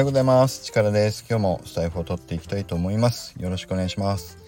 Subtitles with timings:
[0.00, 0.64] ようございます。
[0.64, 1.26] 力です。
[1.28, 3.34] 今日もスタイフを取っていきたいと思います。
[3.38, 4.38] よろしくお願いします。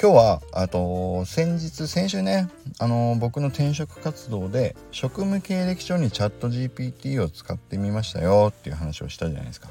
[0.00, 9.68] 今日はあと先日先週ねあの僕の転職活動で職務経歴書にチャット GPT を使ってみましたよっていう話をしたじゃないですか。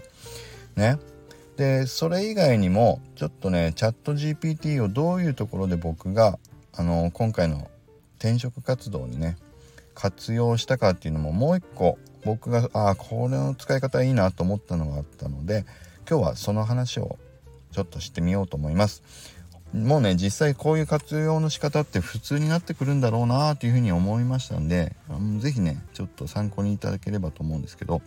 [0.75, 0.99] ね。
[1.55, 6.37] でそれ以外にもちょっとねチャット GPT をどういうところで僕が
[6.75, 7.69] あの今回の
[8.19, 9.37] 転職活動にね
[9.95, 15.65] 活用したかっていうのももう一個僕がああこれの使い方いいなと思ったのがあったので
[16.09, 17.17] 今日はその話を
[17.71, 19.03] ちょっとしてみようと思います。
[19.73, 24.95] もうね実際こういう活用の仕方って普通になってくるんだろうなというふうに思いましたんで
[25.39, 28.03] 是非ねちょっと参考にいただければと思うんですけど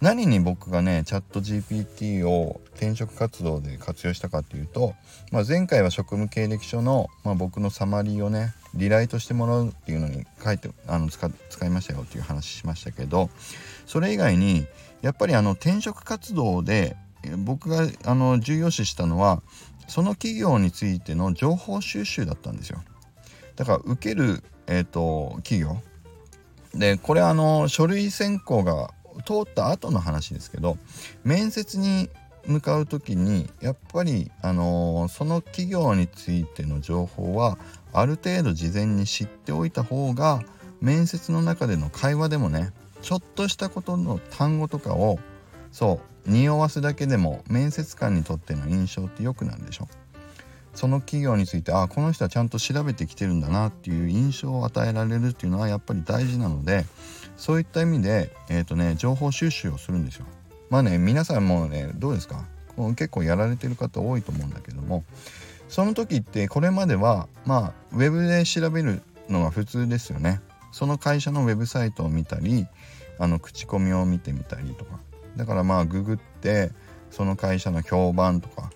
[0.00, 4.94] 何に僕がねチャット GPT を転職活動で活用したかっていうと、
[5.32, 13.30] まあ、前回は職務経歴書の、まあ、僕のサマリーをねリライトしてもらうっていうのに書いてあの使使いましたよっていう話しましたけど
[13.86, 14.66] それ以外に
[15.02, 16.96] やっぱりあの転職活動で
[17.38, 19.42] 僕があの重要視したのは
[19.88, 22.80] その企業についての情報収集だったんですよ。
[23.56, 25.82] だから受ける、えーと、企業。
[26.72, 28.90] でこれあの書類選考が
[29.26, 30.78] 通った後の話ですけど
[31.24, 32.08] 面接に
[32.46, 37.58] 向かう時にやっぱり、あのー、その企業についての情報は
[37.92, 40.42] ある程度事前に知っておいた方が
[40.80, 45.18] 面接の中での会話でもねちょっとしたことの単語とかを
[45.72, 49.88] そう匂わすだけでも面接官にとっての印象って良くなるでしょ
[50.74, 56.84] その企業についてあこの人はちゃんと調べてきてるんだなっていう印象を与えられるっていうのはやっぱり大事なので
[57.36, 60.26] そういった意味で、えーとね、情報収集をするんですよ。
[60.70, 62.46] まあね皆さんもねどうですか？
[62.96, 65.04] 結構やられてる方多いと思うんだけども
[65.68, 70.40] その時ってこれまではまあウェブで調べるのが普通ですよね。
[70.72, 72.66] その会社のウェブサイトを見たり
[73.18, 75.00] あの口コミを見てみたりとか
[75.36, 76.70] だからまあググって
[77.10, 78.70] その会社の評判とか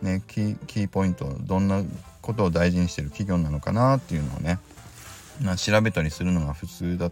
[0.00, 1.82] ねキーキーポイントどんな
[2.22, 4.58] ことを大事にしてる企業なのかなっていうのをね、
[5.56, 7.10] 調べたりするのが普通だ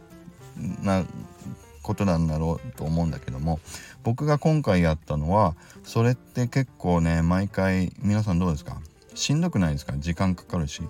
[0.83, 1.05] な
[1.89, 3.61] ことなんだろうと思うんだけども
[4.05, 5.55] 僕が今回やったのは
[5.85, 8.77] それって結構ね毎回皆さんどうですか？
[9.15, 9.95] しんどくないですか？
[9.97, 10.83] 時間かかるし。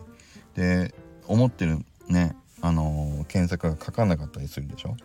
[0.56, 0.92] で
[1.28, 4.96] 思ってるねあのー、検索がかかんなかったりするでしょ？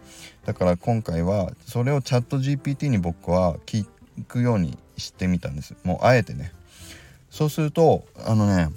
[0.45, 3.85] だから今回はそれをチャット GPT に僕は聞
[4.27, 5.75] くようにしてみたんです。
[5.83, 6.51] もうあえてね。
[7.29, 8.69] そうするとあのね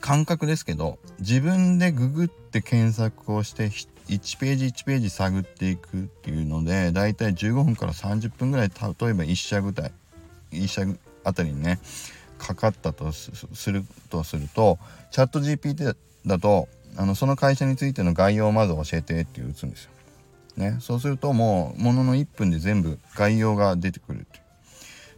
[0.00, 3.70] 感覚ですけど自分でググって検索をして
[4.10, 9.92] 1ページ1ページ探っていくっていうのでだいたい15分から30分ぐらい例えば1社具体
[10.52, 10.82] 1社
[11.22, 11.78] あたりにね
[12.38, 13.30] かかったとす
[13.70, 14.78] るとすると
[15.10, 15.94] チャット GPT
[16.26, 19.90] だとあのその会社についての概要をまず教えてって打つんですよ。
[20.56, 24.40] ね、そうするともうものの1分で全部概要が出てくるって。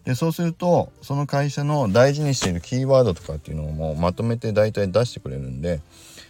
[0.04, 5.80] でそうするとその会社の大事にしているキーワードとかっていうのをもうまとめて大体出してくれるんで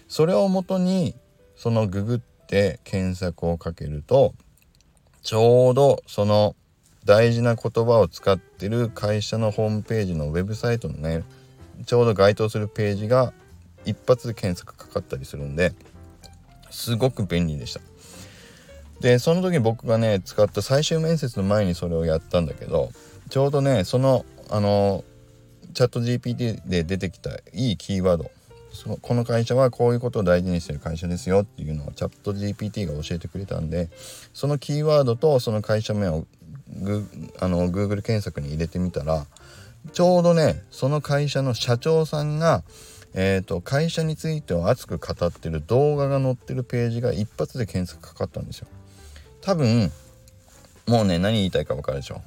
[0.09, 1.15] それをもとに
[1.56, 2.21] そのググっ
[2.53, 4.35] て検索をかけると
[5.23, 6.55] ちょうどその
[7.07, 11.25] 大事な言葉を使ってる会社のホームページのウェブサイトのね
[11.87, 13.33] ちょうど該当するページが
[13.87, 15.73] 一発で検索かかったりするんで
[16.71, 17.81] すごく便利でした。
[19.01, 22.91] でその時僕がね使った最終面接の前にそれをやったんだけど
[23.31, 25.05] ちょうどねそのあの
[25.73, 28.31] チャット GPT で出てきたいいキーワード
[28.72, 33.91] そこの会社はこういうことを大事にしてる会社ですよっていうのをチャット GPT が教えてくれたんで
[34.33, 36.27] そのキーワードとその会社名を
[36.81, 37.06] グ
[37.38, 39.27] あの Google 検索に入れてみたら
[39.93, 42.62] ちょうどねその会社の社長さんが、
[43.15, 48.69] えーと、会社についてを熱く語ってる動画が載ってるページが一発で検索かかったんですよ。
[49.41, 49.91] 多分
[50.87, 52.22] もうね何言いたいか分かるでしょ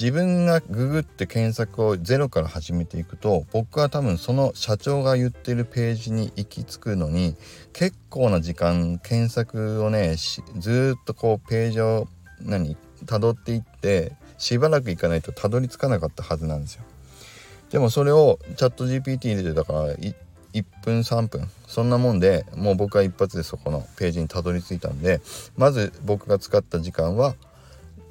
[0.00, 7.34] 自分がググって検索をゼロから始めていくと僕は多分その社長が言ってるページに行き着くのに
[7.72, 10.14] 結構な時間検索をね
[10.56, 12.06] ずっとこうページを
[12.40, 16.84] 何辿っていってしばらく行かないとたどり着かなかったはずなんですよ。
[17.70, 20.14] でもそれをチャット GPT 入れてたから1
[20.84, 25.20] 分3分そんなもんでもう僕は一発でそこのページにたどり着いたんで
[25.56, 27.34] まず僕が使った時間は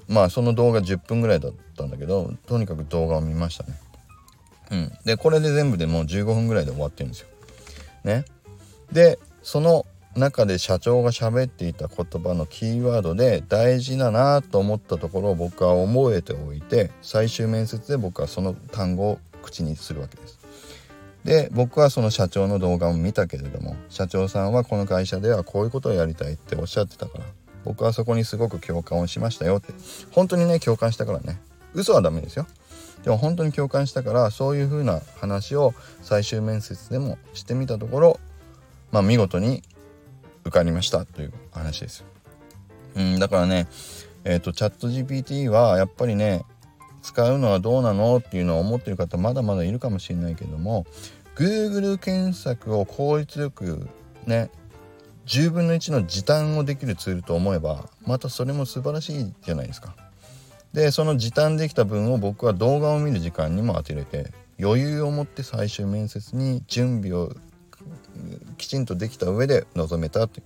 [0.09, 3.79] まあその動画10分ぐらいだったんだけどとにかく動画を見ましたね。
[4.69, 7.27] うん、でこれで全部でもう15分ぐらいで終わってるんですよ。
[8.03, 8.25] ね。
[8.91, 9.85] でその
[10.15, 20.39] 中で社長が喋っていた言葉のキーワードで大事だなと思ったところを僕は覚えておいて最終面接で僕はその単語を口にするわけです。
[21.23, 27.25] で僕はその社長の動画を見たけれども社長さんはこの会社ではこういうことをやりたいっておっしゃってたから
[27.65, 29.73] 僕はそこにすごく共感をしましたよって
[30.11, 31.37] 本当にね共感したからね
[31.77, 32.47] 嘘はダメですよ
[33.03, 38.19] でも本当に共感したからそういう風な話を最終面接でもしてみたところ
[38.91, 39.61] まあ見事に
[40.43, 42.03] 受かりましたという話です
[42.95, 43.67] うんだからね
[44.25, 46.43] えっ、ー、とチャット GPT はやっぱりね
[47.03, 50.85] 使うのはどうなのっていうのを思ってる方まだまだいるかもしれないけども
[51.35, 53.87] Google 検索を効率よく
[54.25, 54.49] ね
[55.27, 60.06] 10分の1の時短をできるツールと思えばまたそれも素晴らしいじゃないですか。
[60.73, 67.33] でその時短できた分を僕は動画を見る時間にも当てれて余裕を持って最終面接に準備を
[68.57, 70.41] きちんとできた上で臨めたって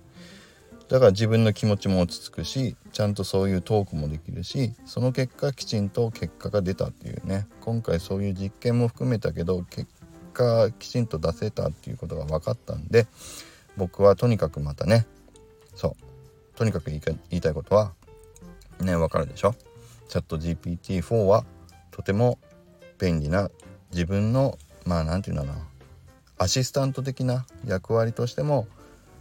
[0.88, 7.46] だから自分の気持ちも落ち着くしちゃんとそういうトークもできるしその結果きちんと結果が出たっていうね。
[7.62, 9.86] 今回そういう実験も含めたけど結
[10.34, 13.06] 果きちんと出せたっていうことが分かったんで
[13.78, 15.06] 僕はとにかくまたね
[15.74, 15.96] そ
[16.54, 17.92] うとにかく言いたいことは
[18.80, 19.54] ね分かるでしょ？
[20.08, 21.44] チャット GPT4 は
[21.90, 22.38] とても
[22.98, 23.50] 便利な
[23.92, 25.62] 自分のまあ何て言うんだろう
[26.38, 28.66] アシスタント的な役割としても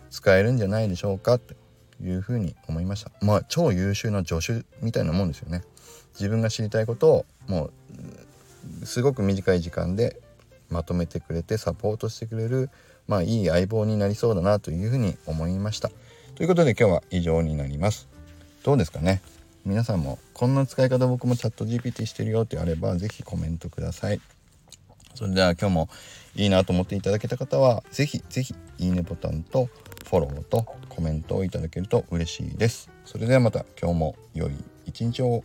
[0.10, 1.54] 使えるんじゃないでしょうかと
[2.04, 3.12] いうふうに思いました。
[3.22, 5.64] まあ超優秀な助手みたいなもんですよね。
[6.14, 7.70] 自分が知りたいことをも
[8.82, 10.20] うすごく短い時間で
[10.70, 12.70] まとめてくれてサポートしてくれる
[13.08, 15.90] まあいい相棒になりそうだなというふうに思いました。
[16.36, 18.08] ということで今日は以上になります。
[18.64, 19.22] どうですかね？
[19.66, 24.22] 皆さんもこんな使い方僕もチャット GPT してるよってあれば是非コメントください
[25.16, 25.90] それでは今日も
[26.36, 29.70] いいなと思っていただけた方は是非是非いいねボタンと
[30.12, 32.90] フォローとコメントをいただけると嬉しいです。
[33.06, 34.52] それではまた今日も良い
[34.86, 35.44] 一日を。